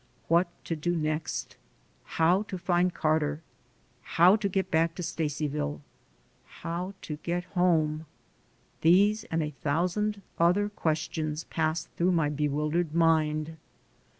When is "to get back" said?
4.35-4.95